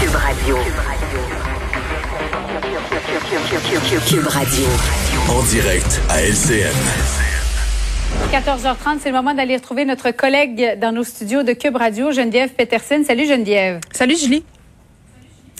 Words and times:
Cube 0.00 0.14
Radio. 0.14 0.56
Cube 4.08 4.26
Radio. 4.26 4.66
En 5.28 5.42
direct 5.44 6.00
à 6.10 6.22
LCN. 6.22 6.74
14h30, 8.32 8.98
c'est 9.00 9.10
le 9.10 9.14
moment 9.14 9.34
d'aller 9.34 9.56
retrouver 9.56 9.84
notre 9.84 10.10
collègue 10.10 10.78
dans 10.80 10.90
nos 10.90 11.04
studios 11.04 11.44
de 11.44 11.52
Cube 11.52 11.76
Radio, 11.76 12.10
Geneviève 12.10 12.50
Peterson. 12.50 13.04
Salut 13.06 13.26
Geneviève. 13.26 13.80
Salut 13.92 14.16
Julie. 14.16 14.44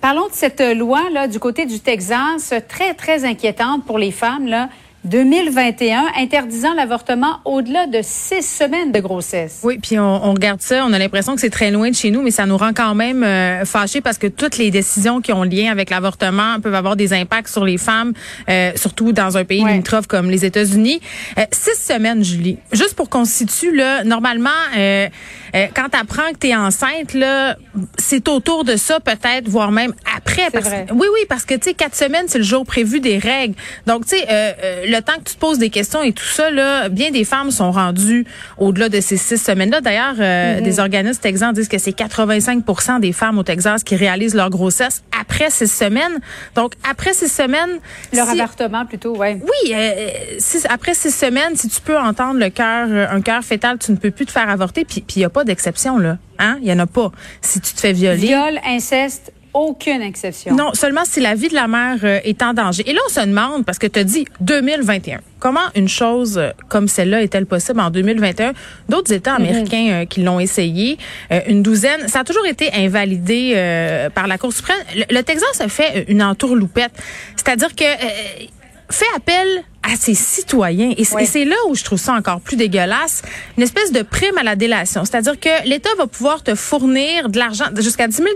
Parlons 0.00 0.26
de 0.26 0.32
cette 0.32 0.60
loi 0.60 1.02
là 1.12 1.28
du 1.28 1.38
côté 1.38 1.64
du 1.64 1.78
Texas, 1.78 2.52
très 2.68 2.94
très 2.94 3.24
inquiétante 3.24 3.84
pour 3.84 3.98
les 3.98 4.10
femmes 4.10 4.46
là. 4.48 4.68
2021 5.08 6.04
interdisant 6.18 6.74
l'avortement 6.74 7.38
au-delà 7.44 7.86
de 7.86 8.00
six 8.02 8.42
semaines 8.42 8.92
de 8.92 9.00
grossesse. 9.00 9.60
Oui, 9.62 9.78
puis 9.82 9.98
on, 9.98 10.26
on 10.26 10.32
regarde 10.34 10.60
ça, 10.60 10.84
on 10.86 10.92
a 10.92 10.98
l'impression 10.98 11.34
que 11.34 11.40
c'est 11.40 11.50
très 11.50 11.70
loin 11.70 11.90
de 11.90 11.94
chez 11.94 12.10
nous, 12.10 12.22
mais 12.22 12.30
ça 12.30 12.46
nous 12.46 12.56
rend 12.56 12.72
quand 12.74 12.94
même 12.94 13.22
euh, 13.22 13.64
fâchés 13.64 14.00
parce 14.00 14.18
que 14.18 14.26
toutes 14.26 14.58
les 14.58 14.70
décisions 14.70 15.20
qui 15.20 15.32
ont 15.32 15.42
lien 15.44 15.70
avec 15.70 15.90
l'avortement 15.90 16.60
peuvent 16.60 16.74
avoir 16.74 16.96
des 16.96 17.12
impacts 17.12 17.48
sur 17.48 17.64
les 17.64 17.78
femmes, 17.78 18.12
euh, 18.48 18.72
surtout 18.76 19.12
dans 19.12 19.36
un 19.36 19.44
pays 19.44 19.58
Ouais. 19.64 19.72
limitrophe 19.72 20.06
comme 20.06 20.30
les 20.30 20.44
États-Unis. 20.44 21.00
Euh, 21.38 21.42
six 21.52 21.74
semaines, 21.80 22.22
Julie. 22.22 22.58
Juste 22.72 22.94
pour 22.94 23.08
qu'on 23.10 23.24
se 23.24 23.32
situe, 23.32 23.74
là, 23.74 24.04
normalement, 24.04 24.50
quand 24.74 25.88
tu 25.90 25.98
apprends 25.98 26.30
que 26.32 26.38
tu 26.40 26.48
es 26.48 26.54
enceinte, 26.56 27.14
là, 27.14 27.56
c'est 27.98 28.28
autour 28.28 28.64
de 28.64 28.76
ça 28.76 29.00
peut-être, 29.00 29.48
voire 29.48 29.72
même 29.72 29.94
après. 30.16 30.48
Parce, 30.52 30.66
vrai. 30.66 30.86
oui, 30.92 31.06
oui, 31.12 31.20
parce 31.28 31.44
que 31.44 31.54
tu 31.54 31.64
sais, 31.70 31.74
quatre 31.74 31.96
semaines, 31.96 32.26
c'est 32.28 32.38
le 32.38 32.44
jour 32.44 32.64
prévu 32.64 33.00
des 33.00 33.18
règles. 33.18 33.54
Donc, 33.86 34.06
tu 34.06 34.16
sais, 34.16 34.26
euh, 34.30 34.84
le 34.98 35.04
temps 35.04 35.18
que 35.18 35.28
tu 35.28 35.34
te 35.34 35.40
poses 35.40 35.58
des 35.58 35.70
questions 35.70 36.02
et 36.02 36.12
tout 36.12 36.24
ça, 36.24 36.50
là, 36.50 36.88
bien 36.88 37.10
des 37.10 37.24
femmes 37.24 37.50
sont 37.50 37.70
rendues 37.70 38.26
au-delà 38.58 38.88
de 38.88 39.00
ces 39.00 39.16
six 39.16 39.38
semaines-là. 39.38 39.80
D'ailleurs, 39.80 40.14
euh, 40.18 40.60
des 40.60 40.80
organismes 40.80 41.20
texans 41.20 41.52
disent 41.52 41.68
que 41.68 41.78
c'est 41.78 41.92
85% 41.96 43.00
des 43.00 43.12
femmes 43.12 43.38
au 43.38 43.42
Texas 43.42 43.82
qui 43.84 43.96
réalisent 43.96 44.34
leur 44.34 44.50
grossesse 44.50 45.02
après 45.18 45.50
six 45.50 45.70
semaines. 45.70 46.18
Donc, 46.54 46.72
après 46.88 47.12
six 47.14 47.28
semaines, 47.28 47.78
Leur 48.12 48.26
si- 48.28 48.40
avortement 48.40 48.86
plutôt, 48.86 49.16
ouais. 49.16 49.40
oui, 49.42 49.72
euh, 49.74 50.08
si- 50.38 50.66
après 50.68 50.94
six 50.94 51.10
semaines, 51.14 51.56
si 51.56 51.68
tu 51.68 51.80
peux 51.80 51.98
entendre 51.98 52.38
le 52.40 52.50
cœur, 52.50 52.88
euh, 52.90 53.06
un 53.10 53.20
cœur 53.20 53.42
fœtal, 53.42 53.78
tu 53.78 53.92
ne 53.92 53.96
peux 53.96 54.10
plus 54.10 54.26
te 54.26 54.32
faire 54.32 54.48
avorter. 54.48 54.84
Puis 54.84 55.04
il 55.16 55.18
n'y 55.20 55.24
a 55.24 55.30
pas 55.30 55.44
d'exception 55.44 55.98
là, 55.98 56.18
hein? 56.38 56.58
Il 56.62 56.68
y 56.68 56.72
en 56.72 56.78
a 56.78 56.86
pas. 56.86 57.10
Si 57.40 57.60
tu 57.60 57.72
te 57.74 57.80
fais 57.80 57.92
violer, 57.92 58.18
Viol, 58.18 58.58
inceste, 58.66 59.32
aucune 59.54 60.02
exception. 60.02 60.54
non, 60.54 60.74
seulement 60.74 61.04
si 61.04 61.20
la 61.20 61.34
vie 61.34 61.48
de 61.48 61.54
la 61.54 61.68
mère 61.68 61.98
euh, 62.04 62.20
est 62.24 62.42
en 62.42 62.54
danger. 62.54 62.82
Et 62.88 62.92
là, 62.92 63.00
on 63.06 63.12
se 63.12 63.20
demande, 63.20 63.64
parce 63.64 63.78
que 63.78 63.86
tu 63.86 63.98
as 63.98 64.04
dit 64.04 64.26
2021, 64.40 65.20
comment 65.38 65.60
une 65.74 65.88
chose 65.88 66.38
euh, 66.38 66.50
comme 66.68 66.88
celle-là 66.88 67.22
est-elle 67.22 67.46
possible 67.46 67.80
en 67.80 67.90
2021? 67.90 68.52
D'autres 68.88 69.12
États 69.12 69.34
américains 69.34 69.88
euh, 69.90 70.04
qui 70.04 70.22
l'ont 70.22 70.40
essayé, 70.40 70.98
euh, 71.32 71.40
une 71.48 71.62
douzaine, 71.62 72.08
ça 72.08 72.20
a 72.20 72.24
toujours 72.24 72.46
été 72.46 72.70
invalidé 72.74 73.52
euh, 73.56 74.10
par 74.10 74.26
la 74.26 74.38
Cour 74.38 74.52
suprême. 74.52 74.76
Le, 74.94 75.04
le 75.14 75.22
Texas 75.22 75.60
a 75.60 75.68
fait 75.68 76.04
une 76.08 76.22
entourloupette. 76.22 76.92
C'est-à-dire 77.36 77.74
que... 77.74 77.84
euh, 77.84 78.46
fait 78.90 79.04
appel 79.14 79.46
à 79.92 79.96
ses 79.96 80.14
citoyens. 80.14 80.92
Et 80.96 81.04
c'est 81.04 81.44
là 81.44 81.56
où 81.68 81.74
je 81.74 81.84
trouve 81.84 81.98
ça 81.98 82.12
encore 82.14 82.40
plus 82.40 82.56
dégueulasse. 82.56 83.22
Une 83.56 83.62
espèce 83.62 83.92
de 83.92 84.02
prime 84.02 84.36
à 84.38 84.42
la 84.42 84.56
délation. 84.56 85.04
C'est-à-dire 85.04 85.38
que 85.38 85.68
l'État 85.68 85.90
va 85.98 86.06
pouvoir 86.06 86.42
te 86.42 86.54
fournir 86.54 87.28
de 87.28 87.38
l'argent 87.38 87.64
jusqu'à 87.76 88.06
10 88.08 88.16
000 88.16 88.26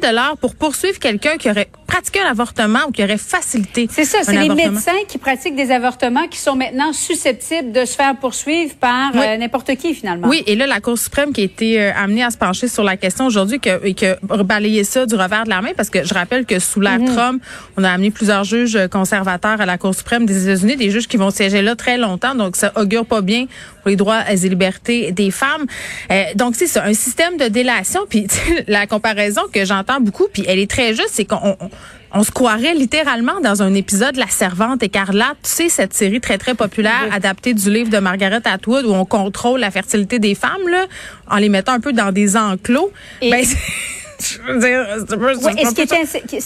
pour 0.41 0.55
poursuivre 0.55 0.99
quelqu'un 0.99 1.37
qui 1.37 1.51
aurait 1.51 1.69
pratiqué 1.87 2.21
un 2.21 2.31
avortement 2.31 2.79
ou 2.89 2.91
qui 2.91 3.05
aurait 3.05 3.19
facilité 3.19 3.87
C'est 3.91 4.05
ça, 4.05 4.19
c'est 4.23 4.33
les 4.33 4.49
médecins 4.49 4.93
qui 5.09 5.19
pratiquent 5.19 5.57
des 5.57 5.71
avortements 5.71 6.27
qui 6.29 6.39
sont 6.39 6.57
maintenant 6.57 6.93
susceptibles 6.93 7.73
de 7.73 7.85
se 7.85 7.95
faire 7.97 8.17
poursuivre 8.17 8.75
par 8.77 9.11
Oui. 9.15 9.21
euh, 9.27 9.37
n'importe 9.37 9.75
qui 9.77 9.95
finalement. 9.95 10.29
Oui, 10.29 10.43
et 10.47 10.57
là, 10.57 10.67
la 10.67 10.81
Cour 10.81 10.97
suprême 10.99 11.33
qui 11.33 11.43
a 11.43 11.45
été 11.45 11.81
euh, 11.83 11.93
amenée 11.95 12.25
à 12.25 12.31
se 12.31 12.39
pencher 12.39 12.69
sur 12.69 12.83
la 12.83 12.97
question 12.97 13.27
aujourd'hui 13.27 13.61
que, 13.61 13.85
et 13.87 13.95
qui 13.95 14.07
a 14.07 14.17
balayé 14.43 14.85
ça 14.85 15.05
du 15.07 15.15
revers 15.15 15.45
de 15.45 15.51
la 15.51 15.61
main, 15.61 15.71
parce 15.77 15.91
que 15.91 16.03
je 16.05 16.15
rappelle 16.15 16.47
que 16.47 16.59
sous 16.59 16.81
l'ère 16.81 16.99
Mhm. 16.99 17.15
Trump, 17.15 17.43
on 17.77 17.85
a 17.85 17.91
amené 17.91 18.11
plusieurs 18.11 18.45
juges 18.45 18.79
conservateurs 18.91 19.61
à 19.61 19.67
la 19.67 19.77
Cour 19.79 19.95
suprême 19.95 20.25
des 20.27 20.45
États-Unis, 20.49 20.77
des 20.77 20.91
juges 20.91 21.09
qui 21.09 21.17
vont 21.17 21.31
siéger 21.43 21.63
là 21.63 21.75
très 21.77 21.99
longtemps, 21.99 22.35
donc 22.35 22.57
ça 22.57 22.73
augure 22.77 23.05
pas 23.07 23.21
bien 23.21 23.47
pour 23.83 23.91
les 23.91 23.97
droits 23.97 24.23
et 24.31 24.37
libertés 24.37 25.11
des 25.13 25.31
femmes. 25.31 25.67
Euh, 26.11 26.23
donc, 26.37 26.55
c'est 26.57 26.67
ça, 26.69 26.85
un 26.85 26.95
système 26.95 27.37
de 27.37 27.49
délation, 27.49 28.01
puis 28.09 28.27
la 28.69 28.87
comparaison 28.87 29.43
que 29.53 29.65
j'entends 29.65 30.01
beaucoup, 30.01 30.27
puis 30.33 30.45
elle 30.47 30.59
est 30.59 30.71
très 30.71 30.95
juste, 30.95 31.11
c'est 31.13 31.25
qu'on... 31.25 31.57
on- 31.61 31.71
on 32.15 32.25
se 32.25 32.31
croirait 32.31 32.75
littéralement 32.75 33.41
dans 33.43 33.63
un 33.63 33.73
épisode 33.73 34.17
de 34.17 34.21
La 34.21 34.27
Servante 34.29 34.83
écarlate. 34.83 35.39
Tu 35.45 35.49
sais, 35.51 35.69
cette 35.71 35.95
série 35.95 36.21
très, 36.21 36.37
très 36.37 36.55
populaire 36.55 37.05
Oui. 37.05 37.17
adaptée 37.17 37.55
du 37.55 37.71
livre 37.71 37.89
de 37.89 37.97
Margaret 38.01 38.43
Atwood 38.45 38.85
où 38.85 38.93
on 38.93 39.07
contrôle 39.07 39.61
la 39.61 39.71
fertilité 39.71 40.19
des 40.19 40.35
femmes, 40.35 40.69
là, 40.71 40.85
en 41.31 41.39
les 41.39 41.49
mettant 41.49 41.73
un 41.73 41.81
peu 41.81 41.95
dans 41.95 42.13
des 42.13 42.37
enclos. 42.37 42.93
Et- 43.23 43.31
Ben, 43.31 43.43
ce 44.23 44.39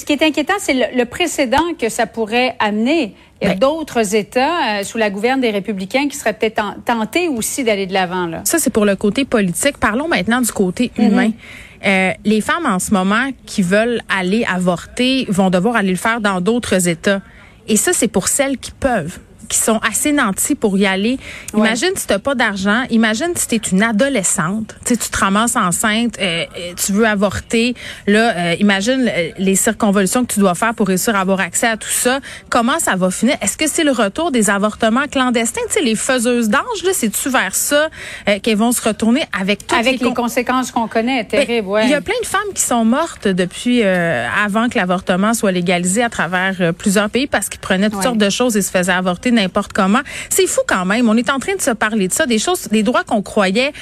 qui, 0.04 0.12
est, 0.12 0.22
inquiétant, 0.22 0.54
c'est 0.58 0.74
le, 0.74 0.96
le 0.96 1.04
précédent 1.04 1.62
que 1.78 1.88
ça 1.88 2.06
pourrait 2.06 2.54
amener. 2.58 3.14
Il 3.42 3.48
y 3.48 3.50
a 3.50 3.54
Ben- 3.54 3.58
d'autres 3.60 4.14
États 4.14 4.80
euh, 4.80 4.84
sous 4.84 4.96
la 4.98 5.10
gouverne 5.10 5.40
des 5.40 5.50
républicains 5.50 6.08
qui 6.08 6.16
seraient 6.16 6.32
peut-être 6.32 6.54
ten- 6.54 6.76
tentés 6.84 7.28
aussi 7.28 7.64
d'aller 7.64 7.86
de 7.86 7.92
l'avant. 7.92 8.26
là. 8.26 8.40
Ça, 8.44 8.58
c'est 8.58 8.72
pour 8.72 8.86
le 8.86 8.96
côté 8.96 9.24
politique. 9.26 9.76
Parlons 9.78 10.08
maintenant 10.08 10.40
du 10.40 10.50
côté 10.52 10.90
humain. 10.98 11.30
Euh, 11.86 12.12
les 12.24 12.40
femmes 12.40 12.64
en 12.66 12.78
ce 12.78 12.92
moment 12.94 13.28
qui 13.44 13.60
veulent 13.62 14.00
aller 14.08 14.46
avorter 14.52 15.26
vont 15.28 15.50
devoir 15.50 15.76
aller 15.76 15.90
le 15.90 15.96
faire 15.96 16.20
dans 16.22 16.40
d'autres 16.40 16.88
États. 16.88 17.20
Et 17.68 17.76
ça, 17.76 17.92
c'est 17.92 18.08
pour 18.08 18.28
celles 18.28 18.56
qui 18.56 18.70
peuvent 18.70 19.18
qui 19.48 19.58
sont 19.58 19.78
assez 19.78 20.12
nantis 20.12 20.54
pour 20.54 20.76
y 20.78 20.86
aller. 20.86 21.18
Imagine 21.54 21.90
si 21.96 22.06
t'as 22.06 22.18
pas 22.18 22.34
d'argent. 22.34 22.82
Imagine 22.90 23.32
si 23.34 23.48
t'es 23.48 23.56
une 23.56 23.82
adolescente. 23.82 24.74
Tu 24.84 24.94
sais, 24.94 24.96
tu 25.00 25.08
te 25.10 25.18
ramasses 25.18 25.56
enceinte, 25.56 26.16
euh, 26.20 26.44
euh, 26.58 26.72
tu 26.74 26.92
veux 26.92 27.06
avorter. 27.06 27.74
Là, 28.06 28.34
euh, 28.36 28.54
imagine 28.60 29.10
les 29.38 29.56
circonvolutions 29.56 30.24
que 30.24 30.32
tu 30.34 30.40
dois 30.40 30.54
faire 30.54 30.74
pour 30.74 30.88
réussir 30.88 31.14
à 31.16 31.20
avoir 31.20 31.40
accès 31.40 31.66
à 31.66 31.76
tout 31.76 31.88
ça. 31.88 32.20
Comment 32.50 32.78
ça 32.78 32.96
va 32.96 33.10
finir? 33.10 33.36
Est-ce 33.40 33.56
que 33.56 33.68
c'est 33.68 33.84
le 33.84 33.92
retour 33.92 34.30
des 34.30 34.50
avortements 34.50 35.06
clandestins? 35.10 35.60
Tu 35.68 35.74
sais, 35.74 35.82
les 35.82 35.94
faiseuses 35.96 36.48
d'ange, 36.48 36.82
là, 36.84 36.90
c'est-tu 36.92 37.28
vers 37.30 37.54
ça 37.54 37.88
euh, 38.28 38.38
qu'elles 38.40 38.56
vont 38.56 38.72
se 38.72 38.82
retourner 38.82 39.22
avec 39.38 39.66
toutes 39.66 39.78
Avec 39.78 40.00
les 40.00 40.08
con- 40.08 40.14
conséquences 40.14 40.70
qu'on 40.70 40.88
connaît, 40.88 41.22
ben, 41.24 41.44
terrible, 41.44 41.68
ouais. 41.68 41.84
Il 41.84 41.90
y 41.90 41.94
a 41.94 42.00
plein 42.00 42.14
de 42.20 42.26
femmes 42.26 42.40
qui 42.54 42.62
sont 42.62 42.84
mortes 42.84 43.28
depuis 43.28 43.82
euh, 43.82 44.26
avant 44.44 44.68
que 44.68 44.78
l'avortement 44.78 45.34
soit 45.34 45.52
légalisé 45.52 46.02
à 46.02 46.08
travers 46.10 46.72
plusieurs 46.78 47.10
pays 47.10 47.26
parce 47.26 47.48
qu'ils 47.48 47.60
prenaient 47.60 47.88
toutes 47.90 47.96
Ouais. 47.98 48.02
sortes 48.04 48.18
de 48.18 48.30
choses 48.30 48.56
et 48.56 48.62
se 48.62 48.70
faisaient 48.70 48.92
avorter 48.92 49.30
n'importe 49.36 49.72
comment. 49.72 50.00
C'est 50.28 50.46
fou 50.46 50.60
quand 50.66 50.84
même. 50.84 51.08
On 51.08 51.16
est 51.16 51.30
en 51.30 51.38
train 51.38 51.54
de 51.54 51.60
se 51.62 51.70
parler 51.70 52.08
de 52.08 52.12
ça, 52.12 52.26
des 52.26 52.38
choses, 52.38 52.68
des 52.68 52.82
droits 52.82 53.04
qu'on 53.04 53.22
croyait 53.22 53.72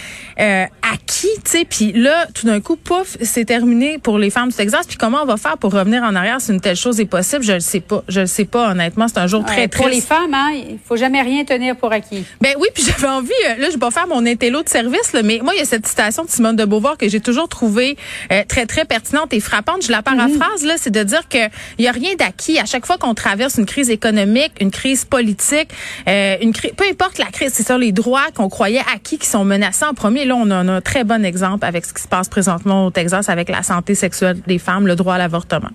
euh, 0.41 0.66
acquis, 0.94 1.28
tu 1.44 1.50
sais. 1.50 1.65
Puis 1.65 1.93
là, 1.93 2.27
tout 2.34 2.47
d'un 2.47 2.60
coup, 2.60 2.77
pouf, 2.77 3.16
c'est 3.22 3.44
terminé 3.44 3.99
pour 3.99 4.19
les 4.19 4.31
femmes 4.31 4.49
du 4.50 4.55
Texas. 4.55 4.87
Puis 4.87 4.97
comment 4.97 5.19
on 5.22 5.27
va 5.27 5.37
faire 5.37 5.59
pour 5.59 5.72
revenir 5.72 6.03
en 6.03 6.15
arrière 6.15 6.41
si 6.41 6.53
une 6.53 6.60
telle 6.60 6.77
chose 6.77 7.00
est 7.00 7.05
possible? 7.06 7.43
Je 7.43 7.53
le 7.53 7.60
sais 7.60 7.81
pas. 7.81 8.03
Je 8.09 8.21
le 8.21 8.27
sais 8.27 8.44
pas 8.44 8.71
honnêtement. 8.71 9.09
C'est 9.09 9.19
un 9.19 9.27
jour 9.27 9.44
très 9.44 9.62
Ouais, 9.62 9.69
triste. 9.69 9.83
pour 9.83 9.88
les 9.94 10.00
femmes, 10.00 10.34
hein, 10.34 10.50
il 10.54 10.78
faut 10.84 10.97
jamais 10.97 11.22
rien 11.22 11.44
tenir 11.44 11.77
pour 11.77 11.93
acquis. 11.93 12.25
Ben 12.41 12.54
oui, 12.59 12.69
puis 12.75 12.84
j'avais 12.87 13.09
envie, 13.12 13.31
euh, 13.49 13.56
là, 13.60 13.66
je 13.69 13.72
vais 13.72 13.78
pas 13.78 13.91
faire 13.91 14.06
mon 14.06 14.25
intello 14.27 14.62
de 14.62 14.69
service, 14.69 15.12
là, 15.12 15.22
mais 15.22 15.41
moi, 15.43 15.53
il 15.54 15.59
y 15.59 15.62
a 15.62 15.65
cette 15.65 15.87
citation 15.87 16.25
de 16.25 16.31
Simone 16.31 16.56
de 16.56 16.65
Beauvoir 16.65 16.97
que 16.97 17.09
j'ai 17.09 17.21
toujours 17.21 17.49
trouvée 17.49 17.97
euh, 18.33 18.43
très, 18.49 18.66
très 18.66 18.84
pertinente 18.84 19.33
et 19.33 19.41
frappante. 19.41 19.84
Je 19.84 19.93
la 19.93 20.03
paraphrase, 20.03 20.65
là, 20.65 20.75
c'est 20.77 20.91
de 20.91 21.03
dire 21.03 21.28
que 21.28 21.38
il 21.78 21.84
y 21.84 21.88
a 21.88 21.93
rien 21.93 22.15
d'acquis. 22.19 22.59
À 22.59 22.65
chaque 22.66 22.87
fois 22.87 22.99
qu'on 22.99 23.15
traverse 23.15 23.56
une 23.59 23.66
crise 23.66 23.91
économique, 23.91 24.53
une 24.60 24.71
crise 24.71 25.04
politique, 25.04 25.69
euh, 26.09 26.37
une 26.41 26.53
crise, 26.53 26.72
peu 26.77 26.84
importe 26.91 27.19
la 27.19 27.27
crise, 27.27 27.53
c'est 27.54 27.62
ça, 27.62 27.78
les 27.78 27.93
droits 27.93 28.27
qu'on 28.34 28.49
croyait 28.49 28.83
acquis 28.94 29.19
qui 29.19 29.27
sont 29.28 29.44
menacés 29.44 29.84
en 29.84 29.94
premier. 29.94 30.25
Là, 30.25 30.34
on 30.37 30.50
a, 30.50 30.65
on 30.65 30.69
a 30.69 30.81
très 30.84 31.03
bon 31.05 31.25
exemple 31.25 31.65
avec 31.65 31.84
ce 31.84 31.93
qui 31.93 32.03
se 32.03 32.09
passe 32.09 32.28
présentement 32.28 32.87
au 32.87 32.91
Texas 32.91 33.28
avec 33.28 33.49
la 33.49 33.62
santé 33.62 33.95
sexuelle 33.95 34.41
des 34.47 34.59
femmes, 34.59 34.87
le 34.87 34.95
droit 34.95 35.15
à 35.15 35.19
l'avortement. 35.19 35.71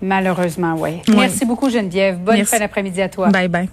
Malheureusement, 0.00 0.76
oui. 0.78 1.02
Merci 1.08 1.44
beaucoup, 1.44 1.68
Geneviève. 1.68 2.18
Bonne 2.18 2.36
Merci. 2.36 2.52
fin 2.52 2.58
d'après-midi 2.60 3.02
à 3.02 3.08
toi. 3.08 3.28
Bye 3.28 3.48
bye. 3.48 3.68